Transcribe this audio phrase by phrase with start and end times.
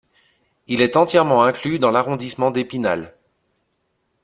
[0.65, 3.13] Il est entièrement inclus dans l'arrondissement d'Épinal.